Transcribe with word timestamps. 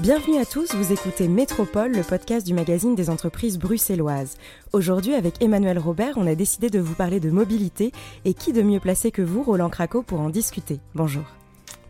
Bienvenue 0.00 0.38
à 0.38 0.46
tous, 0.46 0.76
vous 0.76 0.92
écoutez 0.92 1.26
Métropole, 1.26 1.90
le 1.90 2.04
podcast 2.04 2.46
du 2.46 2.54
magazine 2.54 2.94
des 2.94 3.10
entreprises 3.10 3.58
bruxelloises. 3.58 4.36
Aujourd'hui, 4.72 5.14
avec 5.14 5.42
Emmanuel 5.42 5.76
Robert, 5.76 6.14
on 6.18 6.26
a 6.28 6.36
décidé 6.36 6.70
de 6.70 6.78
vous 6.78 6.94
parler 6.94 7.18
de 7.18 7.30
mobilité 7.30 7.90
et 8.24 8.32
qui 8.32 8.52
de 8.52 8.62
mieux 8.62 8.78
placé 8.78 9.10
que 9.10 9.22
vous, 9.22 9.42
Roland 9.42 9.68
Craco, 9.68 10.02
pour 10.02 10.20
en 10.20 10.30
discuter. 10.30 10.78
Bonjour. 10.94 11.24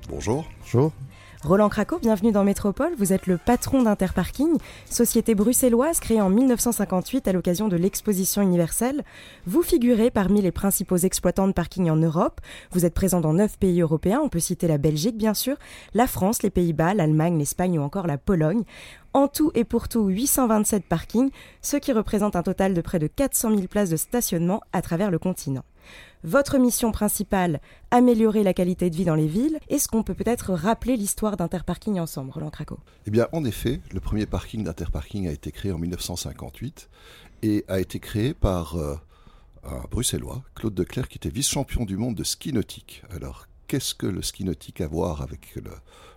Bonjour. 0.09 0.47
Bonjour. 0.63 0.91
Roland 1.45 1.69
Craco, 1.69 2.01
bienvenue 2.01 2.33
dans 2.33 2.43
Métropole. 2.43 2.95
Vous 2.99 3.13
êtes 3.13 3.29
le 3.29 3.39
patron 3.39 3.83
d'Interparking, 3.83 4.59
société 4.91 5.37
bruxelloise 5.37 6.01
créée 6.01 6.21
en 6.21 6.31
1958 6.31 7.29
à 7.29 7.33
l'occasion 7.33 7.69
de 7.69 7.77
l'exposition 7.77 8.43
universelle. 8.43 9.05
Vous 9.47 9.63
figurez 9.63 10.11
parmi 10.11 10.43
les 10.43 10.51
principaux 10.51 10.97
exploitants 10.97 11.47
de 11.47 11.53
parking 11.53 11.91
en 11.91 11.97
Europe. 11.97 12.41
Vous 12.73 12.85
êtes 12.85 12.93
présent 12.93 13.21
dans 13.21 13.35
neuf 13.35 13.57
pays 13.57 13.81
européens. 13.81 14.21
On 14.21 14.29
peut 14.29 14.41
citer 14.41 14.67
la 14.67 14.79
Belgique, 14.79 15.17
bien 15.17 15.33
sûr, 15.33 15.57
la 15.95 16.09
France, 16.09 16.43
les 16.43 16.51
Pays-Bas, 16.51 16.95
l'Allemagne, 16.95 17.39
l'Espagne 17.39 17.79
ou 17.79 17.83
encore 17.83 18.09
la 18.09 18.19
Pologne. 18.19 18.65
En 19.13 19.29
tout 19.29 19.53
et 19.55 19.63
pour 19.63 19.89
tout, 19.89 20.09
827 20.09 20.87
parkings, 20.87 21.31
ce 21.63 21.77
qui 21.77 21.93
représente 21.93 22.35
un 22.35 22.43
total 22.43 22.75
de 22.75 22.81
près 22.81 22.99
de 22.99 23.07
400 23.07 23.51
000 23.51 23.69
places 23.69 23.91
de 23.91 23.97
stationnement 23.97 24.61
à 24.73 24.83
travers 24.83 25.13
le 25.13 25.21
continent. 25.21 25.63
Votre 26.25 26.59
mission 26.59 26.91
principale, 26.91 27.61
améliorer 27.91 28.43
la 28.43 28.53
qualité 28.53 28.91
de 28.91 28.97
vie 28.97 29.05
dans 29.05 29.15
les 29.15 29.29
villes. 29.29 29.59
Est-ce 29.69 29.87
qu'on 29.87 30.03
peut 30.03 30.15
peut-être 30.15 30.53
rappeler 30.53 30.97
l'histoire 30.97 31.37
d'Interparking 31.37 32.01
ensemble, 32.01 32.33
Roland 32.33 32.51
Craco? 32.51 32.79
Eh 33.07 33.11
bien, 33.11 33.29
en 33.33 33.45
effet, 33.45 33.81
le 33.93 34.01
premier 34.01 34.27
parking 34.27 34.65
d'Interparking 34.65 35.29
a 35.29 35.33
été 35.33 35.53
créé 35.53 35.71
en 35.71 35.79
1958 35.79 36.89
et 37.43 37.65
a 37.69 37.79
été 37.79 38.01
créé 38.01 38.35
par 38.35 38.77
euh, 38.77 38.97
un 39.63 39.83
Bruxellois, 39.91 40.43
Claude 40.57 40.75
Declerc, 40.75 41.09
qui 41.09 41.19
était 41.19 41.29
vice-champion 41.29 41.85
du 41.85 41.97
monde 41.97 42.17
de 42.17 42.25
ski 42.25 42.53
nautique. 42.53 43.03
Alors, 43.11 43.47
qu'est-ce 43.69 43.95
que 43.95 44.07
le 44.07 44.23
ski 44.23 44.45
nautique 44.45 44.81
a 44.81 44.85
à 44.85 44.89
voir 44.89 45.23
avec 45.23 45.57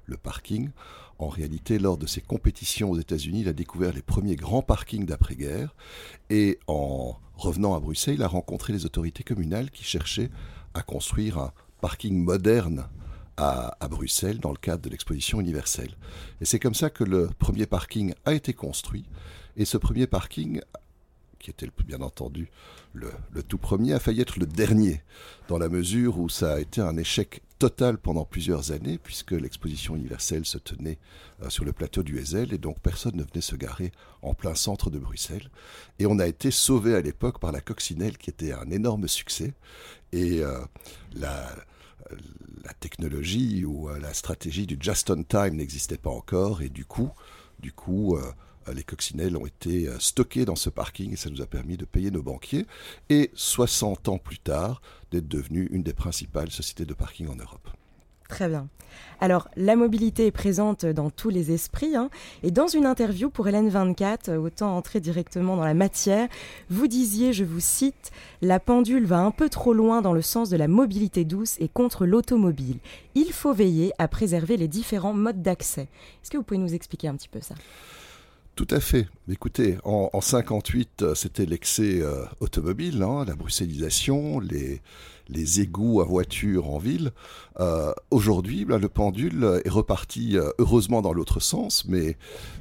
le 0.05 0.17
parking? 0.17 0.71
En 1.21 1.27
réalité, 1.27 1.77
lors 1.77 1.99
de 1.99 2.07
ses 2.07 2.19
compétitions 2.19 2.89
aux 2.89 2.99
États-Unis, 2.99 3.41
il 3.41 3.47
a 3.47 3.53
découvert 3.53 3.93
les 3.93 4.01
premiers 4.01 4.35
grands 4.35 4.63
parkings 4.63 5.05
d'après-guerre 5.05 5.75
et 6.31 6.57
en 6.65 7.15
revenant 7.35 7.75
à 7.75 7.79
Bruxelles, 7.79 8.15
il 8.15 8.23
a 8.23 8.27
rencontré 8.27 8.73
les 8.73 8.87
autorités 8.87 9.23
communales 9.23 9.69
qui 9.69 9.83
cherchaient 9.83 10.31
à 10.73 10.81
construire 10.81 11.37
un 11.37 11.53
parking 11.79 12.23
moderne 12.23 12.87
à, 13.37 13.75
Bruxelles 13.87 14.39
dans 14.39 14.49
le 14.49 14.57
cadre 14.57 14.81
de 14.81 14.89
l'exposition 14.89 15.39
universelle. 15.39 15.95
Et 16.41 16.45
c'est 16.45 16.59
comme 16.59 16.73
ça 16.73 16.89
que 16.89 17.03
le 17.03 17.29
premier 17.37 17.67
parking 17.67 18.15
a 18.25 18.33
été 18.33 18.53
construit. 18.53 19.05
Et 19.57 19.65
ce 19.65 19.77
premier 19.77 20.07
parking 20.07 20.61
qui 21.37 21.51
était 21.51 21.69
bien 21.85 22.01
entendu 22.01 22.49
le, 22.93 23.11
tout 23.47 23.57
premier, 23.57 23.93
a 23.93 23.99
failli 23.99 24.21
être 24.21 24.39
le 24.39 24.45
dernier, 24.45 25.01
dans 25.47 25.57
la 25.57 25.69
mesure 25.69 26.19
où 26.19 26.29
ça 26.29 26.53
a 26.53 26.59
été 26.59 26.81
un 26.81 26.97
échec 26.97 27.41
total 27.61 27.99
pendant 27.99 28.25
plusieurs 28.25 28.71
années, 28.71 28.97
puisque 28.97 29.33
l'exposition 29.33 29.95
universelle 29.95 30.45
se 30.45 30.57
tenait 30.57 30.97
euh, 31.43 31.49
sur 31.51 31.63
le 31.63 31.71
plateau 31.71 32.01
du 32.01 32.17
Hezel, 32.17 32.53
et 32.53 32.57
donc 32.57 32.79
personne 32.79 33.15
ne 33.15 33.21
venait 33.21 33.39
se 33.39 33.55
garer 33.55 33.91
en 34.23 34.33
plein 34.33 34.55
centre 34.55 34.89
de 34.89 34.97
Bruxelles. 34.97 35.51
Et 35.99 36.07
on 36.07 36.17
a 36.17 36.25
été 36.25 36.49
sauvé 36.49 36.95
à 36.95 37.01
l'époque 37.01 37.39
par 37.39 37.51
la 37.51 37.61
coccinelle, 37.61 38.17
qui 38.17 38.31
était 38.31 38.51
un 38.51 38.71
énorme 38.71 39.07
succès, 39.07 39.53
et 40.11 40.41
euh, 40.41 40.57
la, 41.13 41.55
la 42.63 42.73
technologie 42.79 43.63
ou 43.63 43.89
euh, 43.89 43.99
la 43.99 44.15
stratégie 44.15 44.65
du 44.65 44.79
just 44.81 45.11
on 45.11 45.21
time 45.21 45.55
n'existait 45.57 45.99
pas 45.99 46.09
encore, 46.09 46.63
et 46.63 46.69
du 46.69 46.85
coup, 46.85 47.11
du 47.59 47.71
coup 47.71 48.17
les 48.73 48.83
coccinelles 48.83 49.37
ont 49.37 49.45
été 49.45 49.87
euh, 49.87 49.99
stockées 49.99 50.45
dans 50.45 50.55
ce 50.55 50.69
parking 50.69 51.13
et 51.13 51.15
ça 51.15 51.29
nous 51.29 51.41
a 51.41 51.45
permis 51.45 51.77
de 51.77 51.85
payer 51.85 52.11
nos 52.11 52.23
banquiers 52.23 52.65
et 53.09 53.31
60 53.33 54.09
ans 54.09 54.17
plus 54.17 54.39
tard 54.39 54.81
d'être 55.11 55.27
devenu 55.27 55.67
une 55.71 55.83
des 55.83 55.93
principales 55.93 56.51
sociétés 56.51 56.85
de 56.85 56.93
parking 56.93 57.27
en 57.27 57.35
Europe. 57.35 57.69
Très 58.31 58.47
bien. 58.47 58.69
Alors, 59.19 59.49
la 59.57 59.75
mobilité 59.75 60.25
est 60.25 60.31
présente 60.31 60.85
dans 60.85 61.09
tous 61.09 61.29
les 61.29 61.51
esprits. 61.51 61.97
Hein, 61.97 62.09
et 62.43 62.51
dans 62.51 62.67
une 62.67 62.85
interview 62.85 63.29
pour 63.29 63.47
Hélène 63.47 63.67
24, 63.67 64.29
euh, 64.29 64.37
autant 64.37 64.75
entrer 64.75 65.01
directement 65.01 65.57
dans 65.57 65.65
la 65.65 65.73
matière, 65.73 66.29
vous 66.69 66.87
disiez, 66.87 67.33
je 67.33 67.43
vous 67.43 67.59
cite, 67.59 68.11
La 68.41 68.61
pendule 68.61 69.05
va 69.05 69.19
un 69.19 69.31
peu 69.31 69.49
trop 69.49 69.73
loin 69.73 70.01
dans 70.01 70.13
le 70.13 70.21
sens 70.21 70.49
de 70.49 70.55
la 70.55 70.69
mobilité 70.69 71.25
douce 71.25 71.57
et 71.59 71.67
contre 71.67 72.05
l'automobile. 72.05 72.77
Il 73.15 73.33
faut 73.33 73.53
veiller 73.53 73.91
à 73.97 74.07
préserver 74.07 74.55
les 74.55 74.69
différents 74.69 75.13
modes 75.13 75.41
d'accès. 75.41 75.89
Est-ce 76.23 76.31
que 76.31 76.37
vous 76.37 76.43
pouvez 76.43 76.57
nous 76.57 76.73
expliquer 76.73 77.09
un 77.09 77.15
petit 77.15 77.29
peu 77.29 77.41
ça? 77.41 77.55
Tout 78.65 78.75
à 78.75 78.79
fait. 78.79 79.07
Écoutez, 79.27 79.79
en, 79.83 80.11
en 80.13 80.21
58, 80.21 81.01
euh, 81.01 81.15
c'était 81.15 81.47
l'excès 81.47 81.99
euh, 82.01 82.25
automobile, 82.41 83.01
hein, 83.01 83.25
la 83.25 83.33
bruxellisation, 83.33 84.39
les, 84.39 84.81
les 85.29 85.61
égouts 85.61 85.99
à 85.99 86.05
voiture 86.05 86.69
en 86.69 86.77
ville. 86.77 87.09
Euh, 87.59 87.91
aujourd'hui, 88.11 88.65
le 88.65 88.87
pendule 88.87 89.61
est 89.65 89.69
reparti 89.69 90.37
heureusement 90.59 91.01
dans 91.01 91.11
l'autre 91.11 91.39
sens, 91.39 91.85
mais, 91.87 92.17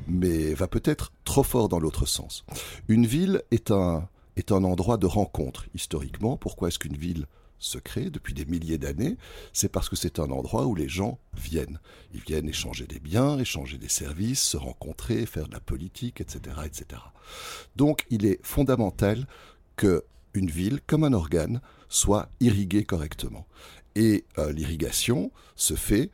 mais 0.09 0.55
va 0.55 0.69
peut-être 0.69 1.13
trop 1.25 1.43
fort 1.43 1.69
dans 1.69 1.79
l'autre 1.79 2.07
sens. 2.07 2.47
Une 2.89 3.05
ville 3.05 3.43
est 3.51 3.71
un, 3.71 4.09
est 4.37 4.53
un 4.53 4.65
endroit 4.65 4.97
de 4.97 5.07
rencontre, 5.07 5.67
historiquement. 5.75 6.39
Pourquoi 6.39 6.69
est-ce 6.69 6.79
qu'une 6.79 6.97
ville 6.97 7.27
se 7.61 7.79
crée 7.79 8.11
depuis 8.11 8.35
des 8.35 8.47
milliers 8.47 8.79
d'années, 8.79 9.17
c'est 9.53 9.71
parce 9.71 9.89
que 9.89 9.95
c'est 9.95 10.19
un 10.19 10.31
endroit 10.31 10.67
où 10.67 10.75
les 10.75 10.89
gens 10.89 11.21
viennent. 11.35 11.79
Ils 12.13 12.23
viennent 12.23 12.49
échanger 12.49 12.87
des 12.87 12.99
biens, 12.99 13.39
échanger 13.39 13.79
des 13.79 13.89
services, 13.89 14.43
se 14.43 14.57
rencontrer, 14.57 15.27
faire 15.27 15.47
de 15.47 15.53
la 15.53 15.61
politique, 15.61 16.21
etc., 16.21 16.57
etc. 16.65 17.03
Donc, 17.77 18.07
il 18.11 18.27
est 18.27 18.45
fondamental 18.45 19.27
que 19.77 20.05
une 20.35 20.51
ville, 20.51 20.81
comme 20.87 21.05
un 21.05 21.13
organe, 21.13 21.61
soit 21.89 22.29
irriguée 22.41 22.85
correctement. 22.85 23.47
Et 23.95 24.25
euh, 24.39 24.53
l'irrigation 24.53 25.31
se 25.57 25.75
fait 25.75 26.11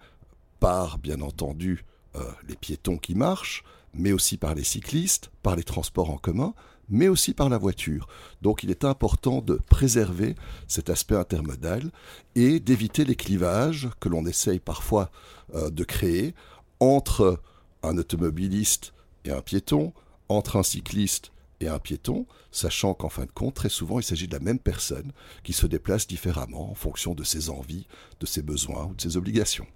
par, 0.59 0.99
bien 0.99 1.21
entendu, 1.21 1.84
euh, 2.17 2.21
les 2.49 2.57
piétons 2.57 2.97
qui 2.97 3.15
marchent, 3.15 3.63
mais 3.95 4.13
aussi 4.13 4.37
par 4.37 4.55
les 4.55 4.65
cyclistes, 4.65 5.31
par 5.43 5.57
les 5.57 5.65
transports 5.65 6.11
en 6.11 6.19
commun, 6.19 6.55
mais 6.88 7.08
aussi 7.08 7.34
par 7.34 7.48
la 7.48 7.58
voiture. 7.58 8.08
Donc 8.42 8.62
il 8.62 8.70
est 8.70 8.84
important 8.84 9.41
de 9.41 9.54
préserver 9.69 10.34
cet 10.69 10.91
aspect 10.91 11.16
intermodal 11.16 11.91
et 12.34 12.60
d'éviter 12.60 13.04
les 13.04 13.16
clivages 13.16 13.88
que 14.00 14.08
l'on 14.08 14.26
essaye 14.26 14.58
parfois 14.58 15.10
euh, 15.54 15.70
de 15.70 15.84
créer 15.84 16.34
entre 16.80 17.41
un 17.82 17.97
automobiliste 17.98 18.92
et 19.24 19.30
un 19.30 19.41
piéton, 19.41 19.92
entre 20.28 20.56
un 20.56 20.62
cycliste 20.62 21.32
et 21.60 21.69
un 21.69 21.78
piéton, 21.78 22.26
sachant 22.50 22.94
qu'en 22.94 23.08
fin 23.08 23.24
de 23.24 23.30
compte, 23.30 23.54
très 23.54 23.68
souvent, 23.68 23.98
il 23.98 24.03
s'agit 24.03 24.28
de 24.28 24.34
la 24.34 24.41
même 24.41 24.58
personne 24.58 25.12
qui 25.42 25.53
se 25.53 25.66
déplace 25.66 26.06
différemment 26.06 26.70
en 26.70 26.74
fonction 26.74 27.14
de 27.14 27.24
ses 27.24 27.50
envies, 27.50 27.86
de 28.20 28.26
ses 28.26 28.42
besoins 28.42 28.86
ou 28.86 28.94
de 28.94 29.00
ses 29.00 29.16
obligations. 29.16 29.66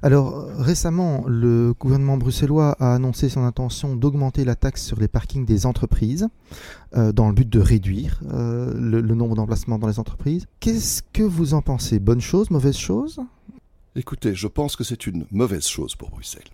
Alors 0.00 0.46
récemment, 0.56 1.24
le 1.26 1.74
gouvernement 1.78 2.16
bruxellois 2.16 2.76
a 2.80 2.94
annoncé 2.94 3.28
son 3.28 3.44
intention 3.44 3.94
d'augmenter 3.96 4.44
la 4.44 4.54
taxe 4.54 4.84
sur 4.84 4.98
les 4.98 5.08
parkings 5.08 5.44
des 5.44 5.66
entreprises 5.66 6.28
euh, 6.96 7.12
dans 7.12 7.28
le 7.28 7.34
but 7.34 7.48
de 7.48 7.60
réduire 7.60 8.20
euh, 8.32 8.72
le, 8.74 9.14
nombre 9.14 9.34
d'emplacements 9.34 9.78
dans 9.78 9.88
les 9.88 9.98
entreprises. 9.98 10.46
Qu'est-ce 10.60 11.02
que 11.12 11.22
vous 11.22 11.54
en 11.54 11.62
pensez? 11.62 11.98
Bonne 11.98 12.20
chose, 12.20 12.50
mauvaise 12.50 12.76
chose? 12.76 13.20
Écoutez, 13.94 14.34
je 14.34 14.48
pense 14.48 14.74
que 14.74 14.84
c'est 14.84 15.06
une 15.06 15.26
mauvaise 15.30 15.66
chose 15.66 15.96
pour 15.96 16.08
Bruxelles. 16.08 16.48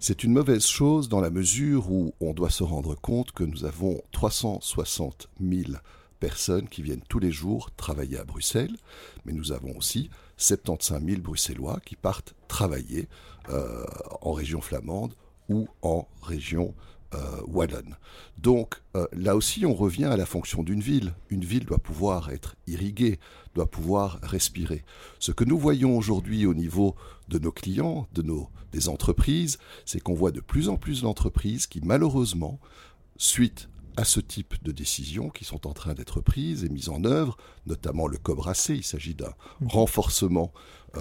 C'est 0.00 0.24
une 0.24 0.32
mauvaise 0.32 0.64
chose 0.64 1.10
dans 1.10 1.20
la 1.20 1.28
mesure 1.28 1.90
où 1.90 2.14
on 2.20 2.32
doit 2.32 2.48
se 2.48 2.62
rendre 2.62 2.94
compte 2.94 3.32
que 3.32 3.44
nous 3.44 3.66
avons 3.66 4.00
360 4.12 5.28
000 5.38 5.72
personnes 6.18 6.68
qui 6.68 6.82
viennent 6.82 7.02
tous 7.08 7.18
les 7.18 7.32
jours 7.32 7.70
travailler 7.76 8.18
à 8.18 8.24
Bruxelles, 8.24 8.76
mais 9.24 9.32
nous 9.32 9.52
avons 9.52 9.76
aussi 9.76 10.10
75 10.36 11.04
000 11.04 11.20
Bruxellois 11.20 11.80
qui 11.84 11.96
partent 11.96 12.34
travailler 12.46 13.08
euh, 13.50 13.84
en 14.20 14.32
région 14.32 14.60
flamande 14.60 15.14
ou 15.48 15.68
en 15.82 16.06
région 16.22 16.74
euh, 17.14 17.40
wallonne. 17.46 17.96
Donc 18.36 18.82
euh, 18.94 19.06
là 19.12 19.34
aussi, 19.34 19.64
on 19.64 19.74
revient 19.74 20.04
à 20.04 20.16
la 20.16 20.26
fonction 20.26 20.62
d'une 20.62 20.82
ville. 20.82 21.14
Une 21.30 21.44
ville 21.44 21.64
doit 21.64 21.78
pouvoir 21.78 22.30
être 22.30 22.54
irriguée, 22.66 23.18
doit 23.54 23.70
pouvoir 23.70 24.18
respirer. 24.22 24.84
Ce 25.18 25.32
que 25.32 25.44
nous 25.44 25.58
voyons 25.58 25.96
aujourd'hui 25.96 26.44
au 26.44 26.52
niveau 26.52 26.94
de 27.28 27.38
nos 27.38 27.52
clients, 27.52 28.06
de 28.12 28.22
nos 28.22 28.50
des 28.72 28.90
entreprises, 28.90 29.58
c'est 29.86 30.00
qu'on 30.00 30.14
voit 30.14 30.30
de 30.30 30.40
plus 30.40 30.68
en 30.68 30.76
plus 30.76 31.02
d'entreprises 31.02 31.66
qui 31.66 31.80
malheureusement, 31.82 32.60
suite 33.16 33.70
à 33.98 34.04
ce 34.04 34.20
type 34.20 34.62
de 34.62 34.70
décisions 34.70 35.28
qui 35.28 35.44
sont 35.44 35.66
en 35.66 35.72
train 35.72 35.92
d'être 35.92 36.20
prises 36.20 36.62
et 36.62 36.68
mises 36.68 36.88
en 36.88 37.02
œuvre, 37.02 37.36
notamment 37.66 38.06
le 38.06 38.16
Cobracé. 38.16 38.76
Il 38.76 38.84
s'agit 38.84 39.16
d'un 39.16 39.34
mmh. 39.60 39.66
renforcement 39.66 40.52
euh, 40.96 41.00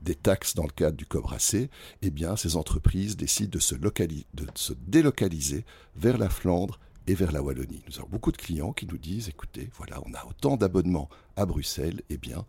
des 0.00 0.14
taxes 0.14 0.54
dans 0.54 0.62
le 0.62 0.70
cadre 0.70 0.96
du 0.96 1.04
Cobracé. 1.04 1.68
Eh 2.00 2.08
bien, 2.08 2.34
ces 2.36 2.56
entreprises 2.56 3.18
décident 3.18 3.50
de 3.50 3.58
se, 3.58 3.74
de 3.74 4.46
se 4.54 4.72
délocaliser 4.72 5.66
vers 5.94 6.16
la 6.16 6.30
Flandre 6.30 6.80
et 7.06 7.14
vers 7.14 7.32
la 7.32 7.42
Wallonie. 7.42 7.84
Nous 7.86 7.98
avons 7.98 8.08
beaucoup 8.08 8.32
de 8.32 8.38
clients 8.38 8.72
qui 8.72 8.86
nous 8.86 8.96
disent, 8.96 9.28
écoutez, 9.28 9.68
voilà, 9.76 10.00
on 10.06 10.14
a 10.14 10.24
autant 10.24 10.56
d'abonnements 10.56 11.10
à 11.36 11.44
Bruxelles, 11.44 12.00
eh 12.08 12.16
bien, 12.16 12.46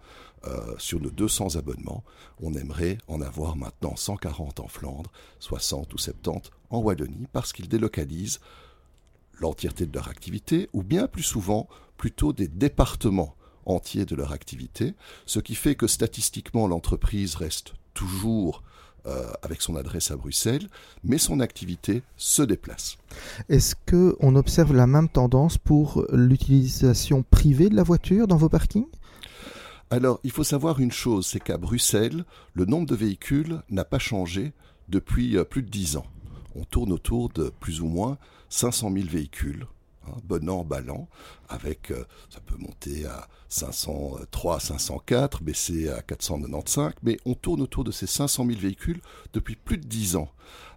euh, 0.48 0.76
sur 0.78 1.02
nos 1.02 1.12
200 1.12 1.58
abonnements, 1.58 2.06
on 2.42 2.54
aimerait 2.54 3.00
en 3.10 3.20
avoir 3.20 3.58
maintenant 3.58 3.98
140 3.98 4.62
en 4.62 4.68
Flandre, 4.70 5.12
60 5.40 5.94
ou 5.94 5.98
70 5.98 6.52
en 6.70 6.80
Wallonie, 6.80 7.28
parce 7.34 7.52
qu'ils 7.52 7.68
délocalisent 7.68 8.40
l'entièreté 9.40 9.86
de 9.86 9.94
leur 9.94 10.08
activité, 10.08 10.70
ou 10.74 10.84
bien 10.84 11.08
plus 11.08 11.24
souvent 11.24 11.68
plutôt 11.98 12.34
des 12.34 12.48
départements 12.48 13.36
entiers 13.66 14.06
de 14.06 14.16
leur 14.16 14.32
activité, 14.34 14.94
ce 15.26 15.40
qui 15.40 15.56
fait 15.56 15.76
que 15.76 15.88
statistiquement 15.88 16.68
l'entreprise 16.68 17.36
reste 17.36 17.74
toujours 17.94 18.64
avec 19.42 19.62
son 19.62 19.76
adresse 19.76 20.12
à 20.12 20.16
Bruxelles, 20.16 20.70
mais 21.04 21.18
son 21.18 21.42
activité 21.42 22.04
se 22.16 22.42
déplace. 22.42 22.98
Est-ce 23.50 23.76
qu'on 23.76 24.36
observe 24.38 24.74
la 24.74 24.88
même 24.88 25.10
tendance 25.10 25.58
pour 25.58 26.06
l'utilisation 26.14 27.22
privée 27.22 27.68
de 27.68 27.76
la 27.76 27.84
voiture 27.84 28.28
dans 28.28 28.38
vos 28.38 28.48
parkings? 28.48 28.88
Alors, 29.90 30.22
il 30.24 30.32
faut 30.32 30.46
savoir 30.46 30.80
une 30.80 30.94
chose, 30.94 31.28
c'est 31.28 31.42
qu'à 31.42 31.58
Bruxelles, 31.58 32.24
le 32.54 32.64
nombre 32.64 32.88
de 32.88 32.96
véhicules 32.96 33.62
n'a 33.70 33.84
pas 33.84 34.00
changé 34.00 34.54
depuis 34.88 35.36
plus 35.50 35.64
de 35.64 35.70
10 35.70 35.98
ans. 35.98 36.06
On 36.56 36.64
tourne 36.64 36.92
autour 36.92 37.30
de 37.30 37.50
plus 37.60 37.82
ou 37.82 37.88
moins 37.88 38.18
500 38.50 38.92
000 38.94 39.08
véhicules 39.08 39.66
Hein, 40.08 40.18
bon 40.26 40.50
an, 40.50 40.64
ballant, 40.64 41.08
avec, 41.48 41.92
euh, 41.92 42.04
ça 42.30 42.42
peut 42.42 42.58
monter 42.58 43.06
à 43.06 43.28
503, 43.48 44.60
504, 44.60 45.42
baisser 45.44 45.90
à 45.90 46.02
495, 46.02 46.94
mais 47.04 47.18
on 47.26 47.36
tourne 47.36 47.62
autour 47.62 47.84
de 47.84 47.92
ces 47.92 48.08
500 48.08 48.46
000 48.48 48.60
véhicules 48.60 49.02
depuis 49.34 49.56
plus 49.56 49.78
de 49.78 49.88
10 49.88 50.18
ans, 50.18 50.30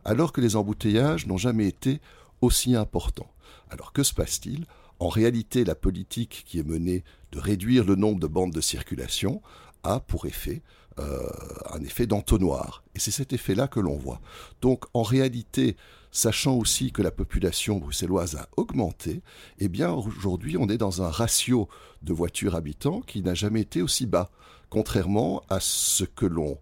alors 0.05 0.33
que 0.33 0.41
les 0.41 0.55
embouteillages 0.55 1.27
n'ont 1.27 1.39
jamais 1.39 1.67
été 1.67 2.01
aussi 2.41 2.77
importants. 2.77 3.31
Alors 3.71 3.93
que 3.93 4.03
se 4.03 4.15
passe-t-il? 4.15 4.67
En 4.99 5.09
réalité, 5.09 5.65
la 5.65 5.75
politique 5.75 6.45
qui 6.47 6.59
est 6.59 6.67
menée 6.67 7.03
de 7.33 7.41
réduire 7.41 7.85
le 7.85 7.97
nombre 7.97 8.21
de 8.21 8.27
bandes 8.27 8.53
de 8.53 8.61
circulation 8.61 9.43
a 9.83 10.01
pour 10.01 10.27
effet 10.27 10.63
euh, 10.99 11.29
un 11.73 11.83
effet 11.83 12.07
d'entonnoir. 12.07 12.83
Et 12.95 12.99
c'est 12.99 13.11
cet 13.11 13.33
effet-là 13.33 13.69
que 13.69 13.81
l'on 13.81 13.97
voit. 13.97 14.21
Donc 14.63 14.85
en 14.95 15.03
réalité, 15.03 15.77
sachant 16.11 16.55
aussi 16.55 16.93
que 16.93 17.03
la 17.03 17.11
population 17.11 17.77
bruxelloise 17.77 18.37
a 18.37 18.49
augmenté, 18.57 19.23
eh 19.59 19.69
bien 19.69 19.93
aujourd'hui 19.93 20.57
on 20.57 20.69
est 20.69 20.79
dans 20.79 21.03
un 21.03 21.11
ratio 21.11 21.69
de 22.03 22.15
voitures 22.15 22.55
habitants 22.55 23.03
qui 23.03 23.23
n'a 23.23 23.35
jamais 23.35 23.61
été 23.61 23.83
aussi 23.83 24.07
bas, 24.07 24.31
contrairement 24.71 25.43
à 25.51 25.61
ce 25.61 26.05
que 26.05 26.25
l'on 26.25 26.59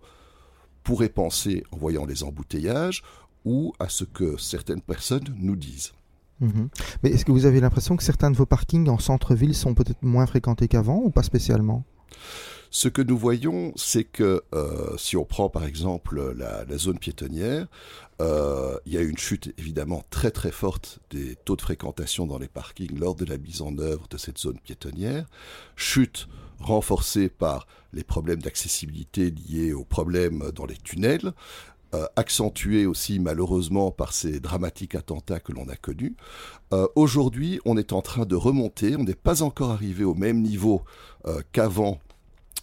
pourrait 0.82 1.08
penser 1.08 1.62
en 1.70 1.76
voyant 1.76 2.04
les 2.04 2.24
embouteillages 2.24 3.02
ou 3.44 3.72
à 3.78 3.88
ce 3.88 4.04
que 4.04 4.36
certaines 4.36 4.82
personnes 4.82 5.34
nous 5.38 5.56
disent. 5.56 5.92
Mhm. 6.40 6.68
Mais 7.02 7.10
est-ce 7.10 7.24
que 7.24 7.32
vous 7.32 7.46
avez 7.46 7.60
l'impression 7.60 7.96
que 7.96 8.02
certains 8.02 8.30
de 8.30 8.36
vos 8.36 8.46
parkings 8.46 8.88
en 8.88 8.98
centre-ville 8.98 9.54
sont 9.54 9.74
peut-être 9.74 10.02
moins 10.02 10.26
fréquentés 10.26 10.68
qu'avant 10.68 11.00
ou 11.04 11.10
pas 11.10 11.22
spécialement? 11.22 11.84
Ce 12.74 12.88
que 12.88 13.02
nous 13.02 13.16
voyons, 13.16 13.72
c'est 13.76 14.02
que 14.02 14.42
euh, 14.52 14.96
si 14.98 15.16
on 15.16 15.24
prend 15.24 15.48
par 15.48 15.64
exemple 15.64 16.34
la, 16.36 16.66
zone 16.76 16.98
piétonnière, 16.98 17.68
euh, 18.20 18.76
il 18.84 18.94
y 18.94 18.96
a 18.96 19.00
une 19.00 19.16
chute 19.16 19.54
évidemment 19.58 20.02
très 20.10 20.32
très 20.32 20.50
forte 20.50 20.98
des 21.10 21.36
taux 21.36 21.54
de 21.54 21.62
fréquentation 21.62 22.26
dans 22.26 22.36
les 22.36 22.48
parkings 22.48 22.98
lors 22.98 23.14
de 23.14 23.24
la 23.26 23.38
mise 23.38 23.62
en 23.62 23.78
œuvre 23.78 24.08
de 24.08 24.18
cette 24.18 24.38
zone 24.38 24.58
piétonnière. 24.58 25.24
Chute 25.76 26.26
renforcée 26.58 27.28
par 27.28 27.68
les 27.92 28.02
problèmes 28.02 28.42
d'accessibilité 28.42 29.30
liés 29.30 29.72
aux 29.72 29.84
problèmes 29.84 30.50
dans 30.52 30.66
les 30.66 30.76
tunnels, 30.76 31.32
euh, 31.94 32.06
accentuée 32.16 32.86
aussi 32.86 33.20
malheureusement 33.20 33.92
par 33.92 34.12
ces 34.12 34.40
dramatiques 34.40 34.96
attentats 34.96 35.38
que 35.38 35.52
l'on 35.52 35.68
a 35.68 35.76
connus. 35.76 36.16
Aujourd'hui, 36.96 37.60
on 37.64 37.76
est 37.76 37.92
en 37.92 38.02
train 38.02 38.26
de 38.26 38.34
remonter, 38.34 38.96
on 38.96 39.04
n'est 39.04 39.14
pas 39.14 39.44
encore 39.44 39.70
arrivé 39.70 40.02
au 40.02 40.14
même 40.14 40.42
niveau 40.42 40.82
qu'avant 41.52 42.00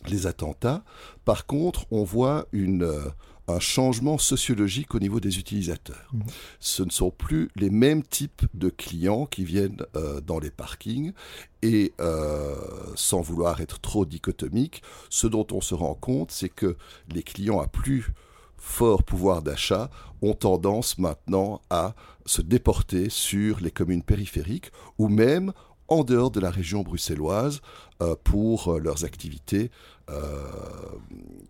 les 0.09 0.27
attentats. 0.27 0.83
Par 1.25 1.45
contre, 1.45 1.85
on 1.91 2.03
voit 2.03 2.47
une, 2.51 2.83
euh, 2.83 3.09
un 3.47 3.59
changement 3.59 4.17
sociologique 4.17 4.95
au 4.95 4.99
niveau 4.99 5.19
des 5.19 5.39
utilisateurs. 5.39 6.09
Mmh. 6.13 6.19
Ce 6.59 6.83
ne 6.83 6.89
sont 6.89 7.11
plus 7.11 7.49
les 7.55 7.69
mêmes 7.69 8.03
types 8.03 8.45
de 8.53 8.69
clients 8.69 9.25
qui 9.25 9.43
viennent 9.43 9.83
euh, 9.95 10.21
dans 10.21 10.39
les 10.39 10.51
parkings 10.51 11.13
et 11.61 11.93
euh, 11.99 12.55
sans 12.95 13.21
vouloir 13.21 13.61
être 13.61 13.79
trop 13.79 14.05
dichotomique, 14.05 14.81
ce 15.09 15.27
dont 15.27 15.47
on 15.51 15.61
se 15.61 15.75
rend 15.75 15.93
compte, 15.93 16.31
c'est 16.31 16.49
que 16.49 16.77
les 17.09 17.23
clients 17.23 17.59
à 17.59 17.67
plus 17.67 18.13
fort 18.57 19.03
pouvoir 19.03 19.41
d'achat 19.41 19.89
ont 20.21 20.33
tendance 20.33 20.99
maintenant 20.99 21.61
à 21.71 21.95
se 22.25 22.43
déporter 22.43 23.09
sur 23.09 23.59
les 23.59 23.71
communes 23.71 24.03
périphériques 24.03 24.71
ou 24.99 25.07
même 25.07 25.51
en 25.91 26.05
dehors 26.05 26.31
de 26.31 26.39
la 26.39 26.49
région 26.49 26.83
bruxelloise 26.83 27.61
euh, 28.01 28.15
pour 28.23 28.69
euh, 28.69 28.79
leurs 28.79 29.03
activités 29.03 29.69
euh, 30.09 30.41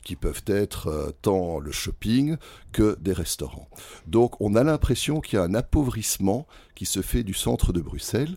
qui 0.04 0.16
peuvent 0.16 0.44
être 0.48 1.14
tant 1.22 1.60
le 1.60 1.72
shopping 1.72 2.38
que 2.72 2.98
des 3.00 3.14
restaurants. 3.14 3.70
Donc 4.08 4.42
on 4.42 4.56
a 4.56 4.64
l'impression 4.64 5.22
qu'il 5.22 5.38
y 5.38 5.40
a 5.40 5.46
un 5.46 5.54
appauvrissement 5.54 6.48
qui 6.74 6.88
se 6.88 7.04
fait 7.04 7.24
du 7.24 7.36
centre 7.36 7.72
de 7.72 7.82
Bruxelles, 7.82 8.36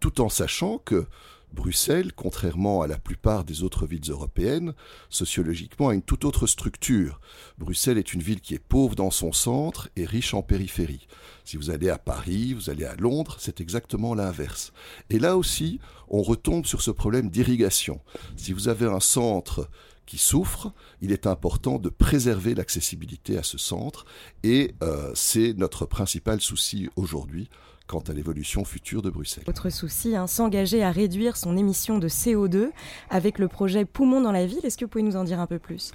tout 0.00 0.20
en 0.20 0.28
sachant 0.28 0.78
que 0.78 1.06
Bruxelles, 1.54 2.12
contrairement 2.12 2.82
à 2.82 2.86
la 2.86 2.98
plupart 2.98 3.44
des 3.44 3.62
autres 3.62 3.86
villes 3.86 4.10
européennes, 4.10 4.74
sociologiquement 5.08 5.88
a 5.88 5.94
une 5.94 6.02
toute 6.02 6.24
autre 6.24 6.46
structure. 6.46 7.20
Bruxelles 7.58 7.98
est 7.98 8.12
une 8.12 8.22
ville 8.22 8.40
qui 8.40 8.54
est 8.54 8.58
pauvre 8.58 8.94
dans 8.94 9.10
son 9.10 9.32
centre 9.32 9.88
et 9.96 10.04
riche 10.04 10.34
en 10.34 10.42
périphérie. 10.42 11.06
Si 11.44 11.56
vous 11.56 11.70
allez 11.70 11.88
à 11.88 11.98
Paris, 11.98 12.52
vous 12.52 12.70
allez 12.70 12.84
à 12.84 12.96
Londres, 12.96 13.36
c'est 13.38 13.60
exactement 13.60 14.14
l'inverse. 14.14 14.72
Et 15.08 15.18
là 15.18 15.36
aussi, 15.36 15.80
on 16.08 16.22
retombe 16.22 16.66
sur 16.66 16.82
ce 16.82 16.90
problème 16.90 17.30
d'irrigation. 17.30 18.00
Si 18.36 18.52
vous 18.52 18.68
avez 18.68 18.86
un 18.86 19.00
centre 19.00 19.68
qui 20.06 20.18
souffre, 20.18 20.72
il 21.00 21.12
est 21.12 21.26
important 21.26 21.78
de 21.78 21.88
préserver 21.88 22.54
l'accessibilité 22.54 23.38
à 23.38 23.42
ce 23.42 23.56
centre 23.56 24.04
et 24.42 24.74
euh, 24.82 25.10
c'est 25.14 25.54
notre 25.54 25.86
principal 25.86 26.40
souci 26.40 26.90
aujourd'hui 26.96 27.48
quant 27.86 28.00
à 28.00 28.12
l'évolution 28.12 28.64
future 28.64 29.02
de 29.02 29.10
Bruxelles. 29.10 29.44
Autre 29.46 29.70
souci, 29.70 30.16
hein, 30.16 30.26
s'engager 30.26 30.82
à 30.82 30.90
réduire 30.90 31.36
son 31.36 31.56
émission 31.56 31.98
de 31.98 32.08
CO2 32.08 32.70
avec 33.10 33.38
le 33.38 33.48
projet 33.48 33.84
Poumon 33.84 34.20
dans 34.20 34.32
la 34.32 34.46
ville. 34.46 34.60
Est-ce 34.64 34.78
que 34.78 34.84
vous 34.84 34.90
pouvez 34.90 35.04
nous 35.04 35.16
en 35.16 35.24
dire 35.24 35.40
un 35.40 35.46
peu 35.46 35.58
plus? 35.58 35.92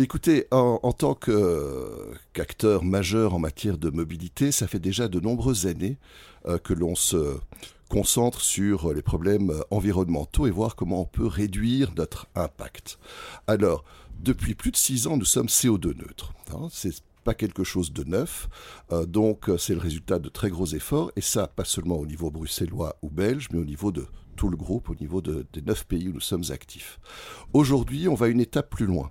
Écoutez, 0.00 0.46
en, 0.52 0.92
tant 0.92 1.14
qu'acteur 1.14 2.84
majeur 2.84 3.34
en 3.34 3.40
matière 3.40 3.78
de 3.78 3.90
mobilité, 3.90 4.52
ça 4.52 4.68
fait 4.68 4.78
déjà 4.78 5.08
de 5.08 5.18
nombreuses 5.18 5.66
années 5.66 5.98
euh, 6.46 6.58
que 6.58 6.72
l'on 6.72 6.94
se 6.94 7.36
concentre 7.88 8.40
sur 8.40 8.92
les 8.92 9.02
problèmes 9.02 9.52
environnementaux 9.72 10.46
et 10.46 10.52
voir 10.52 10.76
comment 10.76 11.00
on 11.00 11.04
peut 11.04 11.26
réduire 11.26 11.92
notre 11.96 12.28
impact. 12.36 12.98
Alors, 13.48 13.84
depuis 14.20 14.54
plus 14.54 14.70
de 14.70 14.76
six 14.76 15.06
ans, 15.08 15.16
nous 15.16 15.24
sommes 15.24 15.46
CO2 15.46 15.96
neutres. 15.96 16.32
Hein. 16.52 16.68
c'est 16.70 16.92
pas 17.28 17.34
quelque 17.34 17.62
chose 17.62 17.92
de 17.92 18.04
neuf. 18.04 18.48
Euh, 18.90 19.04
donc 19.04 19.50
euh, 19.50 19.58
c'est 19.58 19.74
le 19.74 19.80
résultat 19.80 20.18
de 20.18 20.30
très 20.30 20.48
gros 20.48 20.64
efforts, 20.64 21.12
et 21.14 21.20
ça 21.20 21.46
pas 21.46 21.66
seulement 21.66 21.98
au 21.98 22.06
niveau 22.06 22.30
bruxellois 22.30 22.96
ou 23.02 23.10
belge, 23.10 23.48
mais 23.52 23.58
au 23.58 23.66
niveau 23.66 23.92
de 23.92 24.06
tout 24.34 24.48
le 24.48 24.56
groupe, 24.56 24.88
au 24.88 24.94
niveau 24.94 25.20
des 25.20 25.62
neuf 25.66 25.84
pays 25.84 26.08
où 26.08 26.14
nous 26.14 26.20
sommes 26.20 26.44
actifs. 26.48 26.98
Aujourd'hui, 27.52 28.08
on 28.08 28.14
va 28.14 28.28
une 28.28 28.40
étape 28.40 28.70
plus 28.70 28.86
loin. 28.86 29.10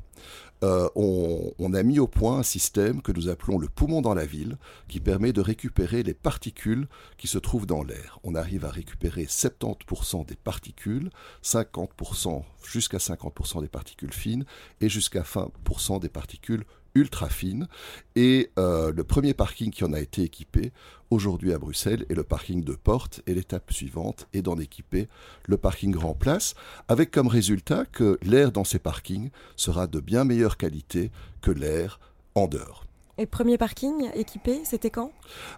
Euh, 0.63 0.89
on, 0.95 1.53
on, 1.59 1.73
a 1.75 1.83
mis 1.83 1.99
au 1.99 2.07
point 2.07 2.39
un 2.39 2.43
système 2.43 3.03
que 3.03 3.11
nous 3.11 3.29
appelons 3.29 3.59
le 3.59 3.67
poumon 3.67 4.01
dans 4.01 4.15
la 4.15 4.25
ville, 4.25 4.57
qui 4.87 4.99
permet 4.99 5.31
de 5.31 5.41
récupérer 5.41 6.01
les 6.01 6.15
particules 6.15 6.87
qui 7.19 7.27
se 7.27 7.37
trouvent 7.37 7.67
dans 7.67 7.83
l'air. 7.83 8.19
On 8.23 8.33
arrive 8.33 8.65
à 8.65 8.71
récupérer 8.71 9.25
70% 9.25 10.25
des 10.25 10.35
particules, 10.35 11.11
50% 11.43 12.43
jusqu'à 12.67 12.97
50% 12.97 13.61
des 13.61 13.67
particules 13.67 14.13
fines 14.13 14.45
et 14.81 14.89
jusqu'à 14.89 15.21
20% 15.21 15.99
des 15.99 16.09
particules 16.09 16.63
ultra 16.97 17.29
fine. 17.29 17.67
Et 18.15 18.51
euh, 18.57 18.91
le 18.91 19.03
premier 19.03 19.33
parking 19.33 19.71
qui 19.71 19.83
en 19.83 19.93
a 19.93 19.99
été 19.99 20.23
équipé 20.23 20.71
aujourd'hui 21.09 21.53
à 21.53 21.59
Bruxelles 21.59 22.05
est 22.09 22.15
le 22.15 22.23
parking 22.23 22.63
de 22.63 22.73
Porte. 22.73 23.21
Et 23.27 23.33
l'étape 23.33 23.71
suivante 23.71 24.27
est 24.33 24.41
d'en 24.41 24.57
équiper 24.57 25.07
le 25.45 25.57
parking 25.57 25.91
Grand 25.91 26.15
Place, 26.15 26.55
avec 26.87 27.11
comme 27.11 27.27
résultat 27.27 27.85
que 27.85 28.17
l'air 28.23 28.51
dans 28.51 28.63
ces 28.63 28.79
parkings 28.79 29.29
sera 29.55 29.87
de 29.87 29.99
bien 29.99 30.23
meilleure 30.23 30.57
qualité 30.57 31.11
que 31.41 31.51
l'air 31.51 31.99
en 32.35 32.47
dehors. 32.47 32.86
Et 33.19 33.25
premier 33.25 33.57
parking 33.57 34.09
équipé, 34.13 34.59
c'était 34.63 34.91
quand? 34.91 35.11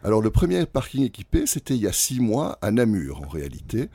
Alors 0.04 0.22
le 0.22 0.30
premier 0.30 0.66
parking 0.66 1.04
équipé, 1.04 1.46
c'était 1.46 1.76
il 1.76 1.82
y 1.82 1.88
a 1.88 1.92
six 1.92 2.22
mois 2.22 2.58
à 2.62 2.72
Namur 2.72 3.22
en 3.22 3.28
réalité, 3.28 3.90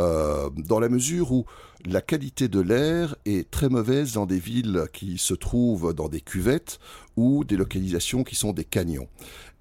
euh, 0.00 0.48
dans 0.56 0.80
la 0.80 0.88
mesure 0.88 1.30
où 1.32 1.44
la 1.84 2.00
qualité 2.00 2.48
de 2.48 2.60
l'air 2.60 3.16
est 3.26 3.50
très 3.50 3.68
mauvaise 3.68 4.14
dans 4.14 4.24
des 4.24 4.38
villes 4.38 4.84
qui 4.94 5.18
se 5.18 5.34
trouvent 5.34 5.92
dans 5.92 6.08
des 6.08 6.22
cuvettes 6.22 6.78
ou 7.16 7.44
des 7.44 7.56
localisations 7.56 8.24
qui 8.24 8.36
sont 8.36 8.52
des 8.52 8.64
canyons. 8.64 9.08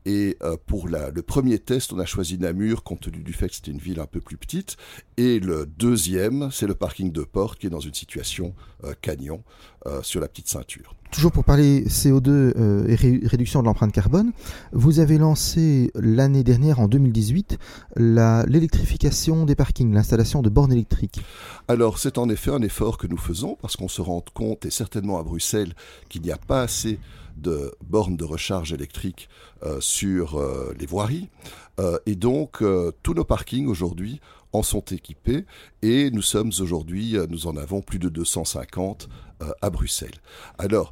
Et 0.06 0.38
euh, 0.41 0.56
pour 0.65 0.88
le 0.88 1.22
premier 1.22 1.60
test, 1.60 1.94
on 1.94 2.00
a 2.00 2.06
choisi 2.06 2.38
Namur 2.38 2.84
compte 2.84 3.01
tenu 3.01 3.20
du 3.20 3.34
fait 3.34 3.50
que 3.50 3.56
c'était 3.56 3.72
une 3.72 3.79
ville 3.79 4.00
un 4.00 4.06
peu 4.06 4.22
plus 4.22 4.38
petite. 4.38 4.77
Et 5.18 5.39
le 5.39 5.65
deuxième, 5.65 6.50
c'est 6.51 6.68
le 6.68 6.75
parking 6.75 7.12
de 7.12 7.24
Porte 7.24 7.60
qui 7.60 7.68
est 7.68 7.70
dans 7.70 7.79
une 7.79 7.94
situation 7.94 8.53
euh, 8.86 8.94
canyon 9.01 9.41
euh, 9.86 10.01
sur 10.01 10.22
la 10.22 10.27
petite 10.27 10.48
ceinture. 10.48 10.96
Toujours 11.12 11.32
pour 11.32 11.44
parler 11.44 11.86
CO2 11.86 12.88
et 12.88 12.96
réduction 13.25 13.62
de 13.62 13.65
l'empreinte 13.65 13.91
carbone, 13.91 14.32
vous 14.74 15.00
avez 15.00 15.18
lancé 15.18 15.89
l'année 15.96 16.44
dernière, 16.44 16.79
en 16.79 16.88
2018, 16.88 17.58
l'électrification 17.96 19.46
des 19.46 19.56
parkings, 19.56 19.91
l'installation 19.91 20.44
de 20.44 20.50
bornes 20.50 20.72
électriques. 20.72 21.20
Alors 21.68 21.98
c'est 21.98 22.20
en 22.20 22.29
effet 22.29 22.51
un 22.51 22.62
effort 22.62 23.00
que 23.00 23.08
nous 23.08 23.18
faisons 23.18 23.58
parce 23.60 23.75
qu'on 23.75 23.88
se 23.88 24.01
rend 24.03 24.24
compte, 24.36 24.68
et 24.68 24.70
certainement 24.70 25.18
à 25.18 25.24
Bruxelles, 25.24 25.74
qu'il 26.10 26.22
n'y 26.22 26.32
a 26.32 26.38
pas 26.38 26.62
assez 26.62 27.00
de 27.39 27.74
bornes 27.81 28.17
de 28.17 28.24
recharge 28.24 28.74
électrique 28.74 29.29
euh, 29.63 29.79
sur 29.81 30.39
euh, 30.39 30.74
les 30.79 30.86
voiries. 30.86 31.29
Euh, 31.79 31.98
et 32.05 32.15
donc, 32.15 32.63
tous 33.03 33.13
nos 33.13 33.24
parkings 33.24 33.67
aujourd'hui 33.67 34.19
en 34.51 34.63
sont 34.63 34.81
équipés 34.81 35.46
et 35.81 36.12
nous 36.12 36.22
sommes 36.22 36.51
aujourd'hui, 36.60 37.15
nous 37.29 37.48
en 37.48 37.55
avons 37.55 37.81
plus 37.81 38.00
de 38.00 38.10
250 38.10 39.08
à 39.62 39.69
Bruxelles. 39.69 40.19
Alors, 40.58 40.91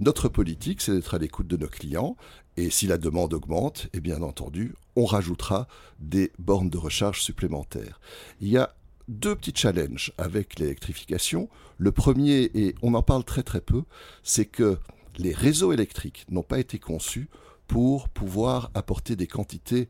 notre 0.00 0.28
politique, 0.28 0.82
c'est 0.82 0.92
d'être 0.92 1.14
à 1.14 1.18
l'écoute 1.18 1.46
de 1.46 1.56
nos 1.56 1.68
clients. 1.68 2.16
Et 2.56 2.70
si 2.70 2.86
la 2.86 2.98
demande 2.98 3.34
augmente, 3.34 3.88
et 3.92 4.00
bien 4.00 4.22
entendu, 4.22 4.74
on 4.96 5.04
rajoutera 5.04 5.68
des 6.00 6.32
bornes 6.38 6.70
de 6.70 6.78
recharge 6.78 7.22
supplémentaires. 7.22 8.00
Il 8.40 8.48
y 8.48 8.56
a 8.56 8.74
deux 9.08 9.34
petits 9.36 9.52
challenges 9.54 10.12
avec 10.18 10.58
l'électrification. 10.58 11.48
Le 11.78 11.92
premier, 11.92 12.50
et 12.54 12.74
on 12.82 12.94
en 12.94 13.02
parle 13.02 13.24
très 13.24 13.42
très 13.42 13.60
peu, 13.60 13.82
c'est 14.22 14.46
que 14.46 14.78
les 15.18 15.32
réseaux 15.32 15.72
électriques 15.72 16.26
n'ont 16.30 16.42
pas 16.42 16.58
été 16.58 16.78
conçus 16.78 17.28
pour 17.66 18.08
pouvoir 18.08 18.70
apporter 18.74 19.16
des 19.16 19.26
quantités 19.26 19.88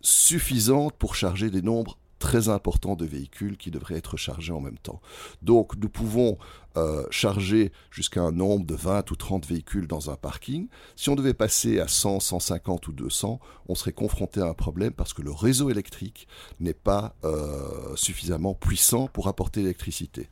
suffisantes 0.00 0.94
pour 0.96 1.14
charger 1.14 1.50
des 1.50 1.62
nombres 1.62 1.98
très 2.18 2.48
importants 2.48 2.96
de 2.96 3.04
véhicules 3.04 3.56
qui 3.56 3.70
devraient 3.70 3.96
être 3.96 4.16
chargés 4.16 4.52
en 4.52 4.60
même 4.60 4.78
temps. 4.78 5.00
Donc 5.42 5.76
nous 5.76 5.88
pouvons 5.88 6.36
euh, 6.76 7.04
charger 7.10 7.72
jusqu'à 7.90 8.22
un 8.22 8.32
nombre 8.32 8.66
de 8.66 8.74
20 8.74 9.10
ou 9.10 9.16
30 9.16 9.46
véhicules 9.46 9.86
dans 9.86 10.10
un 10.10 10.16
parking. 10.16 10.68
Si 10.96 11.08
on 11.10 11.16
devait 11.16 11.34
passer 11.34 11.80
à 11.80 11.88
100, 11.88 12.20
150 12.20 12.88
ou 12.88 12.92
200, 12.92 13.40
on 13.68 13.74
serait 13.74 13.92
confronté 13.92 14.40
à 14.40 14.46
un 14.46 14.54
problème 14.54 14.92
parce 14.92 15.12
que 15.12 15.22
le 15.22 15.30
réseau 15.30 15.70
électrique 15.70 16.28
n'est 16.60 16.74
pas 16.74 17.14
euh, 17.24 17.94
suffisamment 17.96 18.54
puissant 18.54 19.08
pour 19.08 19.28
apporter 19.28 19.60
l'électricité. 19.60 20.28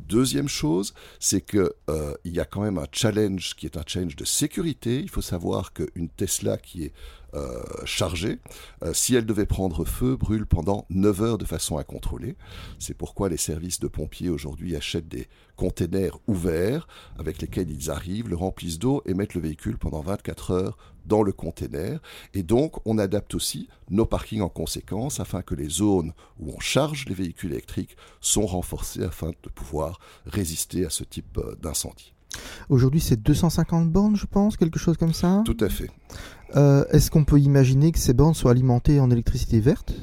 Deuxième 0.00 0.48
chose, 0.48 0.94
c'est 1.18 1.40
que 1.40 1.74
euh, 1.90 2.14
il 2.24 2.34
y 2.34 2.40
a 2.40 2.44
quand 2.44 2.60
même 2.60 2.78
un 2.78 2.86
challenge 2.92 3.54
qui 3.56 3.66
est 3.66 3.76
un 3.76 3.82
challenge 3.86 4.16
de 4.16 4.24
sécurité. 4.24 5.00
Il 5.00 5.10
faut 5.10 5.22
savoir 5.22 5.72
qu'une 5.72 6.08
Tesla 6.08 6.56
qui 6.58 6.84
est 6.84 6.92
euh, 7.34 7.62
chargée, 7.84 8.38
euh, 8.82 8.94
si 8.94 9.14
elle 9.14 9.26
devait 9.26 9.46
prendre 9.46 9.84
feu, 9.84 10.16
brûle 10.16 10.46
pendant 10.46 10.86
9 10.90 11.22
heures 11.22 11.38
de 11.38 11.44
façon 11.44 11.76
incontrôlée. 11.76 12.36
C'est 12.78 12.94
pourquoi 12.94 13.28
les 13.28 13.36
services 13.36 13.80
de 13.80 13.88
pompiers 13.88 14.30
aujourd'hui 14.30 14.76
achètent 14.76 15.08
des 15.08 15.28
containers 15.56 16.18
ouverts 16.26 16.86
avec 17.18 17.40
lesquels 17.40 17.70
ils 17.70 17.90
arrivent, 17.90 18.28
le 18.28 18.36
remplissent 18.36 18.78
d'eau 18.78 19.02
et 19.06 19.14
mettent 19.14 19.34
le 19.34 19.40
véhicule 19.40 19.78
pendant 19.78 20.00
24 20.00 20.50
heures 20.52 20.78
dans 21.06 21.22
le 21.22 21.32
container. 21.32 22.00
Et 22.34 22.42
donc, 22.42 22.76
on 22.84 22.98
adapte 22.98 23.34
aussi 23.34 23.68
nos 23.90 24.06
parkings 24.06 24.40
en 24.40 24.48
conséquence 24.48 25.20
afin 25.20 25.42
que 25.42 25.54
les 25.54 25.68
zones 25.68 26.12
où 26.38 26.52
on 26.54 26.60
charge 26.60 27.06
les 27.06 27.14
véhicules 27.14 27.52
électriques 27.52 27.96
sont 28.20 28.46
renforcées 28.46 29.04
afin 29.04 29.30
de 29.30 29.48
pouvoir 29.54 29.98
résister 30.26 30.84
à 30.84 30.90
ce 30.90 31.04
type 31.04 31.38
euh, 31.38 31.54
d'incendie. 31.62 32.12
Aujourd'hui, 32.68 33.00
c'est 33.00 33.22
250 33.22 33.90
bornes, 33.90 34.16
je 34.16 34.26
pense, 34.26 34.56
quelque 34.56 34.78
chose 34.78 34.96
comme 34.96 35.14
ça 35.14 35.42
Tout 35.44 35.56
à 35.60 35.68
fait. 35.68 35.90
Euh, 36.54 36.84
est-ce 36.90 37.10
qu'on 37.10 37.24
peut 37.24 37.40
imaginer 37.40 37.92
que 37.92 37.98
ces 37.98 38.12
bornes 38.12 38.34
soient 38.34 38.50
alimentées 38.50 39.00
en 39.00 39.10
électricité 39.10 39.60
verte? 39.60 39.94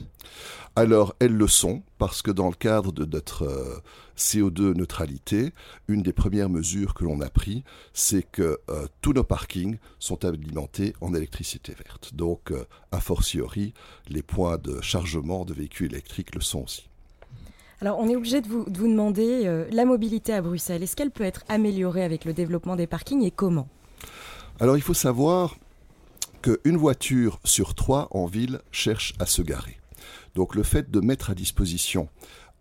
Alors, 0.75 1.15
elles 1.20 1.36
le 1.36 1.48
sont, 1.48 1.84
parce 2.00 2.24
que 2.24 2.32
dans 2.32 2.48
le 2.48 2.56
cadre 2.56 2.92
de 2.92 3.06
notre 3.06 3.44
euh, 3.44 3.80
CO2 4.18 4.75
neutralité, 4.75 5.53
une 5.88 6.01
des 6.01 6.13
premières 6.13 6.50
mesures 6.50 6.96
que 6.96 7.03
l'on 7.03 7.22
a 7.22 7.30
prises, 7.30 7.62
c'est 7.94 8.24
que 8.24 8.60
euh, 8.72 8.88
tous 9.01 9.13
nos 9.13 9.24
parkings 9.24 9.77
sont 10.00 10.25
alimentés 10.25 10.96
en 11.00 11.13
électricité 11.13 11.74
verte. 11.74 12.15
Donc, 12.15 12.51
a 12.92 13.00
fortiori, 13.00 13.74
les 14.10 14.24
points 14.24 14.58
de 14.58 14.82
chargement 14.82 15.46
de 15.46 15.53
véhicules 15.53 15.92
électriques 15.92 16.34
le 16.34 16.42
sont 16.42 16.63
aussi. 16.63 16.89
Alors, 17.84 18.00
on 18.00 18.08
est 18.08 18.15
obligé 18.15 18.39
de 18.39 18.48
vous, 18.48 18.63
demander, 18.70 19.42
euh, 19.46 19.65
la 19.70 19.84
mobilité 19.84 20.34
à 20.34 20.42
Bruxelles, 20.42 20.84
est-ce 20.84 20.96
qu'elle 20.96 21.12
peut 21.12 21.25
être 21.25 21.44
améliorée 21.50 22.03
avec 22.03 22.24
le 22.24 22.32
développement 22.32 22.77
des 22.77 22.88
parkings 22.88 23.24
et 23.24 23.32
comment? 23.32 23.68
Alors, 24.62 24.77
il 24.77 24.82
faut 24.82 24.94
savoir 24.94 25.58
qu'une 26.42 26.77
voiture 26.77 27.42
sur 27.44 27.75
trois 27.75 28.08
en 28.12 28.25
ville 28.25 28.62
cherche 28.72 29.13
à 29.20 29.25
se 29.25 29.42
garer. 29.42 29.77
Donc, 30.36 30.55
le 30.55 30.63
fait 30.63 30.91
de 30.91 31.00
mettre 31.00 31.29
à 31.29 31.36
disposition 31.36 32.10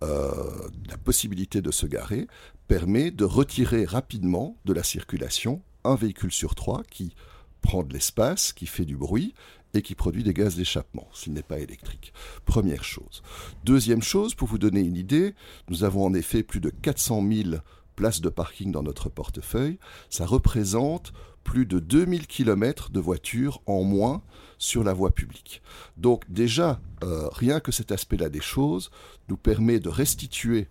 euh, 0.03 0.69
la 0.89 0.97
possibilité 0.97 1.63
de 1.63 1.71
se 1.71 1.87
garer 1.87 2.27
permet 2.67 3.11
de 3.11 3.25
retirer 3.25 3.85
rapidement 3.85 4.57
de 4.65 4.73
la 4.73 4.83
circulation 4.83 5.63
un 5.85 5.95
véhicule 5.95 6.33
sur 6.33 6.55
trois 6.55 6.83
qui 6.91 7.15
prend 7.61 7.85
de 7.85 7.93
l'espace, 7.93 8.53
qui 8.53 8.67
fait 8.67 8.85
du 8.85 8.97
bruit 8.97 9.35
et 9.75 9.83
qui 9.83 9.95
produit 9.95 10.23
des 10.23 10.35
gaz 10.35 10.57
d'échappement, 10.57 11.09
s'il 11.15 11.33
n'est 11.33 11.43
pas 11.43 11.61
électrique. 11.61 12.13
Première 12.45 12.85
chose. 12.85 13.23
Deuxième 13.65 14.03
chose, 14.03 14.35
pour 14.35 14.49
vous 14.49 14.59
donner 14.59 14.81
une 14.81 14.97
idée, 14.97 15.35
nous 15.69 15.85
avons 15.85 16.05
en 16.05 16.15
effet 16.15 16.43
plus 16.43 16.61
de 16.61 16.71
400 16.71 17.25
000 17.31 17.51
places 17.95 18.21
de 18.21 18.29
parking 18.29 18.73
dans 18.73 18.83
notre 18.83 19.09
portefeuille. 19.09 19.79
Ça 20.11 20.27
représente 20.27 21.13
plus 21.45 21.67
de 21.67 21.79
2000 21.79 22.27
km 22.27 22.91
de 22.91 23.01
voitures 23.01 23.63
en 23.67 23.83
moins 23.83 24.23
sur 24.63 24.85
la 24.85 24.93
voie 24.93 25.11
publique. 25.11 25.61
Donc 25.97 26.23
déjà, 26.29 26.81
euh, 27.03 27.29
rien 27.33 27.59
que 27.59 27.73
cet 27.73 27.91
aspect-là 27.91 28.29
des 28.29 28.41
choses 28.41 28.93
nous 29.29 29.37
permet 29.37 29.81
de 29.81 29.89
restituer 29.89 30.69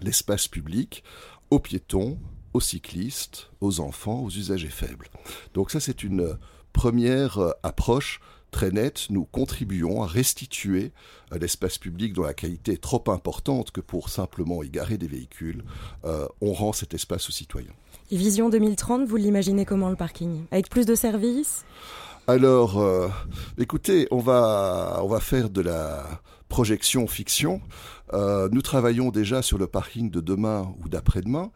l'espace 0.00 0.48
public 0.48 1.04
aux 1.50 1.60
piétons, 1.60 2.18
aux 2.52 2.60
cyclistes, 2.60 3.48
aux 3.60 3.78
enfants, 3.78 4.24
aux 4.24 4.30
usagers 4.30 4.68
faibles. 4.68 5.08
Donc 5.54 5.70
ça, 5.70 5.78
c'est 5.78 6.02
une 6.02 6.36
première 6.72 7.38
euh, 7.38 7.52
approche 7.62 8.20
très 8.50 8.70
nette, 8.70 9.06
nous 9.10 9.24
contribuons 9.24 10.02
à 10.02 10.06
restituer 10.06 10.92
euh, 11.32 11.38
l'espace 11.38 11.78
public 11.78 12.12
dont 12.12 12.22
la 12.22 12.34
qualité 12.34 12.72
est 12.72 12.82
trop 12.82 13.02
importante 13.06 13.70
que 13.70 13.80
pour 13.80 14.08
simplement 14.08 14.62
y 14.62 14.68
garer 14.68 14.98
des 14.98 15.08
véhicules. 15.08 15.64
Euh, 16.04 16.26
on 16.40 16.52
rend 16.52 16.72
cet 16.72 16.92
espace 16.92 17.28
aux 17.28 17.32
citoyens. 17.32 17.72
Vision 18.10 18.50
2030, 18.50 19.06
vous 19.06 19.16
l'imaginez 19.16 19.64
comment 19.64 19.88
le 19.88 19.96
parking? 19.96 20.44
Avec 20.50 20.68
plus 20.68 20.86
de 20.86 20.94
services? 20.94 21.64
Alors, 22.26 22.82
écoutez, 23.58 24.06
on 24.10 24.18
va, 24.18 25.00
on 25.02 25.08
va 25.08 25.20
faire 25.20 25.50
de 25.50 25.60
la 25.60 26.04
projection 26.48 27.06
fiction. 27.06 27.60
nous 28.12 28.62
travaillons 28.62 29.10
déjà 29.10 29.42
sur 29.42 29.58
le 29.58 29.66
parking 29.66 30.10
de 30.10 30.20
demain 30.20 30.74
ou 30.82 30.88
d'après-demain. 30.88 31.50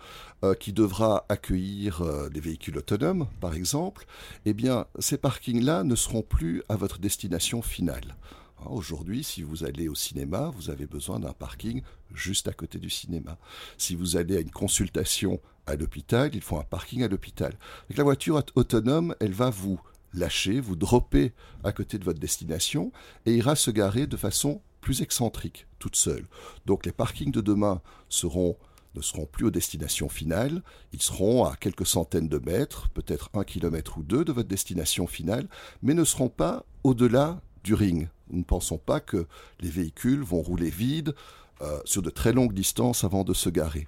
Euh, 0.44 0.52
qui 0.52 0.74
devra 0.74 1.24
accueillir 1.30 2.02
euh, 2.02 2.28
des 2.28 2.40
véhicules 2.40 2.76
autonomes, 2.76 3.26
par 3.40 3.54
exemple, 3.54 4.04
eh 4.44 4.52
bien, 4.52 4.84
ces 4.98 5.16
parkings-là 5.16 5.82
ne 5.82 5.96
seront 5.96 6.20
plus 6.20 6.62
à 6.68 6.76
votre 6.76 6.98
destination 6.98 7.62
finale. 7.62 8.16
Hein, 8.58 8.66
aujourd'hui, 8.68 9.24
si 9.24 9.42
vous 9.42 9.64
allez 9.64 9.88
au 9.88 9.94
cinéma, 9.94 10.52
vous 10.54 10.68
avez 10.68 10.84
besoin 10.84 11.20
d'un 11.20 11.32
parking 11.32 11.80
juste 12.12 12.48
à 12.48 12.52
côté 12.52 12.78
du 12.78 12.90
cinéma. 12.90 13.38
Si 13.78 13.96
vous 13.96 14.18
allez 14.18 14.36
à 14.36 14.40
une 14.40 14.50
consultation 14.50 15.40
à 15.64 15.74
l'hôpital, 15.74 16.30
il 16.34 16.42
faut 16.42 16.58
un 16.58 16.64
parking 16.64 17.02
à 17.02 17.08
l'hôpital. 17.08 17.54
la 17.88 18.04
voiture 18.04 18.42
autonome, 18.56 19.14
elle 19.20 19.32
va 19.32 19.48
vous 19.48 19.80
lâcher, 20.18 20.60
vous 20.60 20.76
dropper 20.76 21.32
à 21.64 21.72
côté 21.72 21.98
de 21.98 22.04
votre 22.04 22.20
destination 22.20 22.92
et 23.24 23.34
ira 23.34 23.56
se 23.56 23.70
garer 23.70 24.06
de 24.06 24.16
façon 24.16 24.60
plus 24.80 25.02
excentrique, 25.02 25.66
toute 25.78 25.96
seule. 25.96 26.26
Donc 26.64 26.86
les 26.86 26.92
parkings 26.92 27.32
de 27.32 27.40
demain 27.40 27.80
seront 28.08 28.56
ne 28.94 29.02
seront 29.02 29.26
plus 29.26 29.44
aux 29.44 29.50
destinations 29.50 30.08
finales, 30.08 30.62
ils 30.92 31.02
seront 31.02 31.44
à 31.44 31.54
quelques 31.56 31.86
centaines 31.86 32.28
de 32.28 32.38
mètres, 32.38 32.88
peut-être 32.90 33.30
un 33.34 33.44
kilomètre 33.44 33.98
ou 33.98 34.02
deux 34.02 34.24
de 34.24 34.32
votre 34.32 34.48
destination 34.48 35.06
finale, 35.06 35.48
mais 35.82 35.92
ne 35.92 36.04
seront 36.04 36.30
pas 36.30 36.64
au-delà 36.82 37.40
du 37.62 37.74
ring. 37.74 38.08
Nous 38.30 38.38
ne 38.38 38.44
pensons 38.44 38.78
pas 38.78 39.00
que 39.00 39.26
les 39.60 39.68
véhicules 39.68 40.22
vont 40.22 40.40
rouler 40.40 40.70
vides 40.70 41.14
euh, 41.60 41.80
sur 41.84 42.02
de 42.02 42.10
très 42.10 42.32
longues 42.32 42.54
distances 42.54 43.04
avant 43.04 43.24
de 43.24 43.34
se 43.34 43.50
garer. 43.50 43.86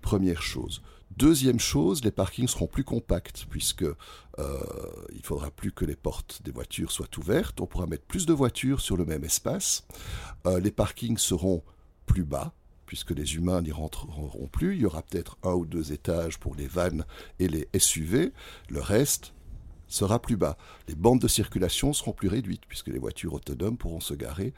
Première 0.00 0.42
chose. 0.42 0.82
Deuxième 1.16 1.60
chose, 1.60 2.04
les 2.04 2.10
parkings 2.10 2.48
seront 2.48 2.66
plus 2.66 2.84
compacts 2.84 3.46
puisque 3.48 3.84
euh, 3.84 3.94
il 5.14 5.22
faudra 5.22 5.50
plus 5.50 5.72
que 5.72 5.84
les 5.84 5.96
portes 5.96 6.42
des 6.44 6.50
voitures 6.50 6.90
soient 6.90 7.08
ouvertes. 7.16 7.60
On 7.60 7.66
pourra 7.66 7.86
mettre 7.86 8.04
plus 8.04 8.26
de 8.26 8.34
voitures 8.34 8.80
sur 8.80 8.96
le 8.96 9.04
même 9.04 9.24
espace. 9.24 9.86
Euh, 10.46 10.60
les 10.60 10.70
parkings 10.70 11.16
seront 11.16 11.62
plus 12.04 12.24
bas, 12.24 12.52
puisque 12.86 13.12
les 13.12 13.36
humains 13.36 13.62
n'y 13.62 13.72
rentreront 13.72 14.48
plus. 14.48 14.74
Il 14.74 14.82
y 14.82 14.86
aura 14.86 15.02
peut-être 15.02 15.38
un 15.42 15.52
ou 15.52 15.64
deux 15.64 15.92
étages 15.92 16.38
pour 16.38 16.54
les 16.54 16.66
vannes 16.66 17.04
et 17.38 17.48
les 17.48 17.68
SUV. 17.78 18.32
Le 18.68 18.80
reste 18.80 19.32
sera 19.88 20.20
plus 20.20 20.36
bas. 20.36 20.58
Les 20.88 20.94
bandes 20.94 21.20
de 21.20 21.28
circulation 21.28 21.92
seront 21.92 22.12
plus 22.12 22.28
réduites, 22.28 22.66
puisque 22.68 22.88
les 22.88 22.98
voitures 22.98 23.34
autonomes 23.34 23.78
pourront 23.78 24.00
se 24.00 24.14
garer 24.14 24.52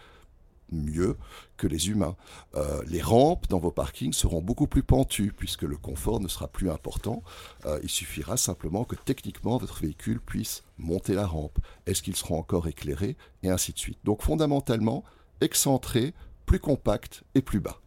mieux 0.70 1.16
que 1.56 1.66
les 1.66 1.88
humains. 1.88 2.16
Euh, 2.54 2.82
les 2.86 3.02
rampes 3.02 3.48
dans 3.48 3.58
vos 3.58 3.70
parkings 3.70 4.12
seront 4.12 4.40
beaucoup 4.40 4.66
plus 4.66 4.82
pentues 4.82 5.32
puisque 5.36 5.62
le 5.62 5.76
confort 5.76 6.20
ne 6.20 6.28
sera 6.28 6.48
plus 6.48 6.70
important. 6.70 7.22
Euh, 7.66 7.80
il 7.82 7.88
suffira 7.88 8.36
simplement 8.36 8.84
que 8.84 8.96
techniquement 8.96 9.56
votre 9.58 9.80
véhicule 9.80 10.20
puisse 10.20 10.62
monter 10.78 11.14
la 11.14 11.26
rampe. 11.26 11.58
Est-ce 11.86 12.02
qu'ils 12.02 12.16
seront 12.16 12.38
encore 12.38 12.68
éclairés 12.68 13.16
Et 13.42 13.50
ainsi 13.50 13.72
de 13.72 13.78
suite. 13.78 13.98
Donc 14.04 14.22
fondamentalement, 14.22 15.04
excentré, 15.40 16.14
plus 16.46 16.60
compact 16.60 17.24
et 17.34 17.42
plus 17.42 17.60
bas. 17.60 17.80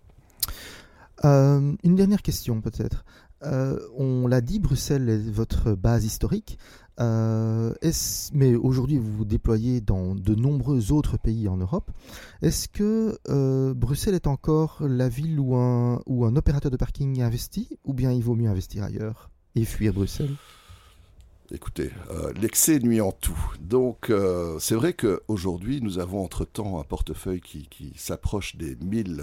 Euh, 1.23 1.73
une 1.83 1.95
dernière 1.95 2.21
question 2.21 2.61
peut-être. 2.61 3.05
Euh, 3.43 3.79
on 3.97 4.27
l'a 4.27 4.41
dit, 4.41 4.59
Bruxelles 4.59 5.09
est 5.09 5.31
votre 5.31 5.73
base 5.73 6.05
historique, 6.05 6.57
euh, 6.99 7.73
mais 8.33 8.55
aujourd'hui 8.55 8.97
vous 8.97 9.11
vous 9.11 9.25
déployez 9.25 9.81
dans 9.81 10.13
de 10.13 10.35
nombreux 10.35 10.91
autres 10.91 11.17
pays 11.17 11.47
en 11.47 11.57
Europe. 11.57 11.91
Est-ce 12.41 12.67
que 12.67 13.73
Bruxelles 13.73 14.15
est 14.15 14.27
encore 14.27 14.77
la 14.81 15.09
ville 15.09 15.39
où 15.39 15.55
un, 15.55 16.35
opérateur 16.35 16.71
de 16.71 16.77
parking 16.77 17.21
investit, 17.21 17.79
ou 17.85 17.93
bien 17.93 18.11
il 18.11 18.21
vaut 18.21 18.35
mieux 18.35 18.49
investir 18.49 18.83
ailleurs 18.83 19.31
et 19.55 19.65
fuir 19.65 19.93
Bruxelles? 19.93 20.35
Écoutez, 21.53 21.91
euh, 22.11 22.31
l'excès 22.41 22.79
nuit 22.79 23.01
en 23.01 23.11
tout. 23.11 23.37
Donc, 23.59 24.09
euh, 24.09 24.57
c'est 24.59 24.75
vrai 24.75 24.93
qu'aujourd'hui, 24.93 25.81
nous 25.81 25.99
avons 25.99 26.23
entre-temps 26.23 26.79
un 26.79 26.83
portefeuille 26.83 27.41
qui, 27.41 27.67
s'approche 27.97 28.55
des 28.55 28.77
1000 28.77 29.21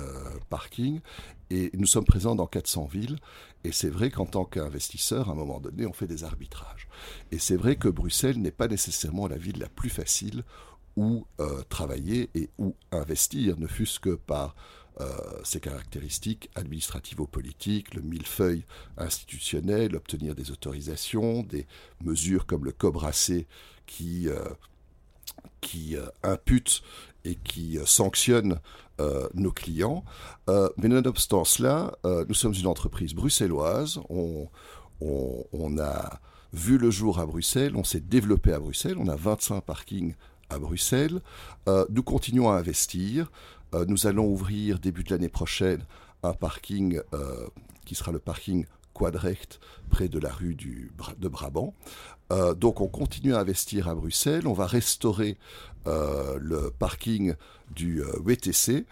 parkings 0.50 1.00
et 1.50 1.70
nous 1.74 1.86
sommes 1.86 2.04
présents 2.04 2.34
dans 2.34 2.46
400 2.46 2.86
villes. 2.86 3.16
Et 3.64 3.72
c'est 3.72 3.88
vrai 3.88 4.10
qu'en 4.10 4.26
tant 4.26 4.44
qu'investisseur, 4.44 5.28
à 5.28 5.32
un 5.32 5.34
moment 5.34 5.60
donné, 5.60 5.86
on 5.86 5.92
fait 5.92 6.06
des 6.06 6.24
arbitrages. 6.24 6.88
Et 7.32 7.38
c'est 7.38 7.56
vrai 7.56 7.76
que 7.76 7.88
Bruxelles 7.88 8.38
n'est 8.38 8.50
pas 8.50 8.68
nécessairement 8.68 9.26
la 9.26 9.36
ville 9.36 9.58
la 9.58 9.68
plus 9.68 9.90
facile 9.90 10.44
où 10.96 11.26
travailler 11.68 12.28
et 12.34 12.50
où 12.58 12.74
investir, 12.90 13.56
ne 13.58 13.68
fût-ce 13.68 14.00
que 14.00 14.16
par 14.16 14.56
euh, 15.00 15.06
ses 15.44 15.60
caractéristiques 15.60 16.50
administrativo-politiques, 16.56 17.94
le 17.94 18.02
millefeuille 18.02 18.64
institutionnel, 18.96 19.94
obtenir 19.94 20.34
des 20.34 20.50
autorisations, 20.50 21.44
des 21.44 21.68
mesures 22.02 22.46
comme 22.46 22.64
le 22.64 22.72
cobracé 22.72 23.46
qui, 23.86 24.28
euh, 24.28 24.42
qui 25.60 25.96
euh, 25.96 26.06
impute 26.24 26.82
et 27.24 27.36
qui 27.36 27.78
sanctionne 27.84 28.58
nos 29.34 29.52
clients. 29.52 30.04
mais 30.48 30.88
nonobstant 30.88 31.44
cela, 31.44 31.92
nous 32.04 32.34
sommes 32.34 32.54
une 32.54 32.66
entreprise 32.66 33.14
bruxelloise. 33.14 34.00
On, 34.10 34.48
a 35.78 36.20
vu 36.52 36.78
le 36.78 36.90
jour 36.90 37.20
à 37.20 37.26
Bruxelles, 37.26 37.76
on 37.76 37.84
s'est 37.84 38.00
développé 38.00 38.52
à 38.52 38.58
Bruxelles, 38.58 38.96
on 38.98 39.08
a 39.08 39.16
25 39.16 39.60
parkings 39.60 40.14
à 40.50 40.58
Bruxelles. 40.58 41.20
nous 41.66 42.02
continuons 42.02 42.50
à 42.50 42.54
investir. 42.54 43.30
Euh, 43.74 43.84
nous 43.86 44.06
allons 44.06 44.26
ouvrir 44.26 44.78
début 44.78 45.04
de 45.04 45.10
l'année 45.10 45.28
prochaine 45.28 45.84
un 46.22 46.32
parking 46.32 47.00
euh, 47.12 47.46
qui 47.84 47.94
sera 47.94 48.12
le 48.12 48.18
parking 48.18 48.66
Quadrecht 48.98 49.60
près 49.90 50.08
de 50.08 50.18
la 50.18 50.32
rue 50.32 50.54
du, 50.54 50.90
de 51.18 51.28
Brabant. 51.28 51.74
Euh, 52.32 52.54
donc 52.54 52.80
on 52.80 52.88
continue 52.88 53.34
à 53.34 53.40
investir 53.40 53.88
à 53.88 53.94
Bruxelles, 53.94 54.46
on 54.46 54.52
va 54.52 54.66
restaurer 54.66 55.36
le 55.86 56.70
parking 56.78 57.32
du 57.74 58.02
WTC, 58.02 58.84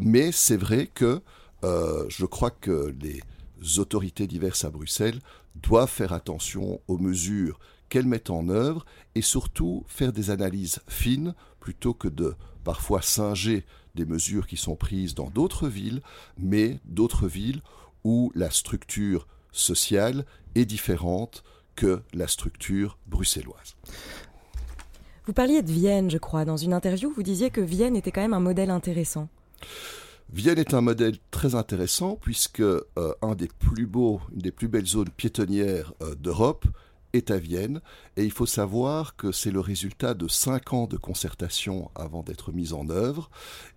mais 0.00 0.30
c'est 0.30 0.56
vrai 0.56 0.86
que 0.86 1.20
je 1.64 2.24
crois 2.26 2.52
que 2.52 2.94
les 3.00 3.20
autorités 3.80 4.28
diverses 4.28 4.64
à 4.64 4.70
Bruxelles 4.70 5.18
doivent 5.56 5.90
faire 5.90 6.12
attention 6.12 6.80
aux 6.86 6.98
mesures 6.98 7.58
qu'elles 7.88 8.06
mettent 8.06 8.30
en 8.30 8.48
œuvre 8.48 8.84
et 9.14 9.22
surtout 9.22 9.84
faire 9.88 10.12
des 10.12 10.30
analyses 10.30 10.80
fines 10.88 11.34
plutôt 11.60 11.94
que 11.94 12.08
de 12.08 12.34
parfois 12.64 13.02
singer 13.02 13.64
des 13.94 14.04
mesures 14.04 14.46
qui 14.46 14.56
sont 14.56 14.76
prises 14.76 15.14
dans 15.14 15.30
d'autres 15.30 15.68
villes, 15.68 16.02
mais 16.38 16.80
d'autres 16.84 17.26
villes 17.26 17.62
où 18.04 18.30
la 18.34 18.50
structure 18.50 19.26
sociale 19.52 20.24
est 20.54 20.64
différente 20.64 21.44
que 21.74 22.02
la 22.12 22.26
structure 22.26 22.98
bruxelloise. 23.06 23.76
Vous 25.26 25.32
parliez 25.32 25.62
de 25.62 25.70
Vienne, 25.70 26.10
je 26.10 26.18
crois. 26.18 26.44
Dans 26.44 26.56
une 26.56 26.72
interview, 26.72 27.12
vous 27.14 27.22
disiez 27.22 27.50
que 27.50 27.60
Vienne 27.60 27.96
était 27.96 28.10
quand 28.10 28.22
même 28.22 28.34
un 28.34 28.40
modèle 28.40 28.70
intéressant. 28.70 29.28
Vienne 30.32 30.58
est 30.58 30.74
un 30.74 30.80
modèle 30.80 31.16
très 31.30 31.54
intéressant 31.54 32.16
puisque 32.16 32.60
euh, 32.60 32.84
un 33.22 33.34
des 33.34 33.48
plus 33.48 33.86
beaux, 33.86 34.20
une 34.32 34.40
des 34.40 34.52
plus 34.52 34.68
belles 34.68 34.86
zones 34.86 35.10
piétonnières 35.10 35.92
euh, 36.02 36.14
d'Europe 36.14 36.66
est 37.12 37.30
à 37.30 37.38
Vienne. 37.38 37.80
Et 38.16 38.24
il 38.24 38.30
faut 38.30 38.46
savoir 38.46 39.16
que 39.16 39.32
c'est 39.32 39.50
le 39.50 39.60
résultat 39.60 40.14
de 40.14 40.28
cinq 40.28 40.72
ans 40.72 40.86
de 40.86 40.96
concertation 40.96 41.90
avant 41.94 42.22
d'être 42.22 42.52
mise 42.52 42.72
en 42.72 42.88
œuvre. 42.90 43.30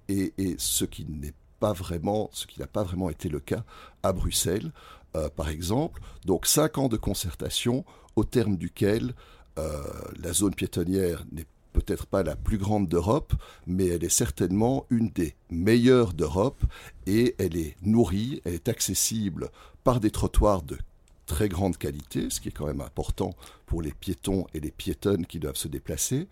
Et, 0.09 0.33
ce 0.57 0.85
qui 0.85 1.05
n'est 1.05 1.33
pas 1.59 1.73
vraiment, 1.73 2.29
ce 2.33 2.47
qui 2.47 2.59
n'a 2.59 2.67
pas 2.67 2.83
vraiment 2.83 3.09
été 3.09 3.29
le 3.29 3.39
cas 3.39 3.63
à 4.03 4.11
Bruxelles, 4.13 4.71
euh, 5.15 5.29
par 5.29 5.49
exemple. 5.49 6.01
Donc 6.25 6.45
cinq 6.45 6.77
ans 6.77 6.87
de 6.87 6.97
concertation 6.97 7.85
au 8.15 8.23
terme 8.23 8.57
duquel 8.57 9.13
euh, 9.59 9.83
la 10.21 10.33
zone 10.33 10.55
piétonnière 10.55 11.25
n'est 11.31 11.45
peut-être 11.73 12.05
pas 12.05 12.23
la 12.23 12.35
plus 12.35 12.57
grande 12.57 12.87
d'Europe, 12.87 13.33
mais 13.65 13.87
elle 13.87 14.03
est 14.03 14.09
certainement 14.09 14.85
une 14.89 15.09
des 15.09 15.35
meilleures 15.49 16.13
d'Europe 16.13 16.63
et 17.07 17.35
elle 17.39 17.57
est 17.57 17.75
nourrie, 17.81 18.41
elle 18.45 18.55
est 18.55 18.69
accessible 18.69 19.49
par 19.83 19.99
des 19.99 20.11
trottoirs 20.11 20.61
de 20.61 20.77
très 21.25 21.49
grande 21.49 21.77
qualité, 21.77 22.29
ce 22.29 22.41
qui 22.41 22.49
est 22.49 22.51
quand 22.51 22.67
même 22.67 22.81
important 22.81 23.35
pour 23.65 23.81
les 23.81 23.93
piétons 23.93 24.47
et 24.53 24.59
les 24.59 24.71
piétonnes 24.71 25.25
qui 25.25 25.39
doivent 25.39 25.55
se 25.55 25.69
déplacer, 25.69 26.27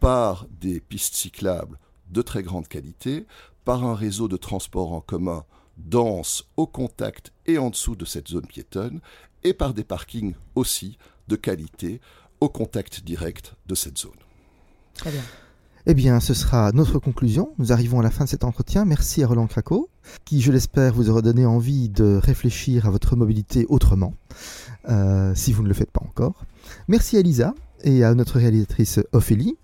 par 0.00 0.46
des 0.60 0.80
pistes 0.80 1.14
cyclables 1.14 1.78
de 2.10 2.22
très 2.22 2.42
grande 2.42 2.68
qualité, 2.68 3.26
par 3.64 3.84
un 3.84 3.94
réseau 3.94 4.28
de 4.28 4.36
transport 4.36 4.92
en 4.92 5.00
commun 5.00 5.44
dense 5.78 6.44
au 6.56 6.66
contact 6.66 7.32
et 7.46 7.58
en 7.58 7.70
dessous 7.70 7.96
de 7.96 8.04
cette 8.04 8.28
zone 8.28 8.46
piétonne, 8.46 9.00
et 9.44 9.54
par 9.54 9.74
des 9.74 9.84
parkings 9.84 10.34
aussi 10.54 10.98
de 11.28 11.36
qualité 11.36 12.00
au 12.40 12.48
contact 12.48 13.04
direct 13.04 13.54
de 13.66 13.74
cette 13.74 13.98
zone. 13.98 14.12
Très 14.94 15.10
bien. 15.10 15.22
Eh 15.86 15.94
bien, 15.94 16.20
ce 16.20 16.34
sera 16.34 16.70
notre 16.72 16.98
conclusion. 16.98 17.54
Nous 17.56 17.72
arrivons 17.72 18.00
à 18.00 18.02
la 18.02 18.10
fin 18.10 18.24
de 18.24 18.28
cet 18.28 18.44
entretien. 18.44 18.84
Merci 18.84 19.22
à 19.22 19.26
Roland 19.26 19.46
Craco, 19.46 19.88
qui, 20.24 20.42
je 20.42 20.52
l'espère, 20.52 20.92
vous 20.92 21.08
aura 21.08 21.22
donné 21.22 21.46
envie 21.46 21.88
de 21.88 22.20
réfléchir 22.22 22.86
à 22.86 22.90
votre 22.90 23.16
mobilité 23.16 23.64
autrement, 23.68 24.12
euh, 24.90 25.32
si 25.34 25.52
vous 25.52 25.62
ne 25.62 25.68
le 25.68 25.74
faites 25.74 25.90
pas 25.90 26.02
encore. 26.04 26.44
Merci 26.88 27.16
à 27.16 27.22
Lisa 27.22 27.54
et 27.84 28.04
à 28.04 28.14
notre 28.14 28.38
réalisatrice 28.38 29.00
Ophélie. 29.12 29.56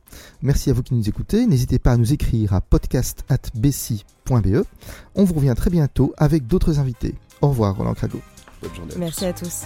Merci 0.42 0.70
à 0.70 0.72
vous 0.72 0.83
qui 0.83 0.94
nous 0.94 1.09
écoutez. 1.09 1.46
N'hésitez 1.46 1.79
pas 1.79 1.92
à 1.92 1.96
nous 1.96 2.12
écrire 2.12 2.55
à 2.55 2.61
podcast.bessie.be. 2.61 4.64
On 5.14 5.24
vous 5.24 5.35
revient 5.35 5.55
très 5.57 5.70
bientôt 5.70 6.14
avec 6.16 6.46
d'autres 6.46 6.79
invités. 6.79 7.14
Au 7.40 7.48
revoir, 7.48 7.77
Roland 7.77 7.94
Craco. 7.94 8.20
Bonne 8.62 8.74
journée. 8.74 8.94
Merci 8.98 9.27
à 9.27 9.33
tous. 9.33 9.62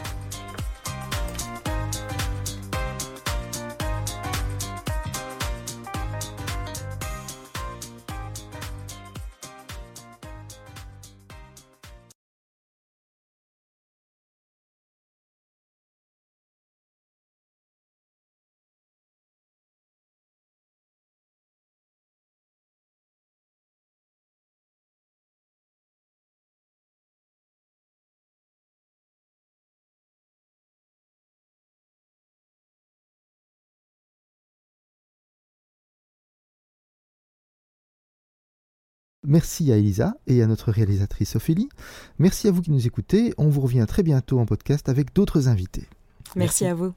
Merci 39.28 39.70
à 39.70 39.76
Elisa 39.76 40.14
et 40.26 40.42
à 40.42 40.46
notre 40.46 40.72
réalisatrice 40.72 41.36
Ophélie. 41.36 41.68
Merci 42.18 42.48
à 42.48 42.50
vous 42.50 42.62
qui 42.62 42.70
nous 42.70 42.86
écoutez. 42.86 43.34
On 43.36 43.48
vous 43.48 43.60
revient 43.60 43.84
très 43.86 44.02
bientôt 44.02 44.40
en 44.40 44.46
podcast 44.46 44.88
avec 44.88 45.14
d'autres 45.14 45.48
invités. 45.48 45.84
Merci. 46.34 46.64
à 46.64 46.72
vous. 46.74 46.94